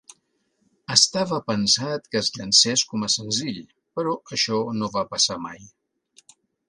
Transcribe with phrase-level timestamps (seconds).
[0.93, 3.59] Estava pensat que es llancés com a senzill,
[3.99, 5.63] però això no va passar mai.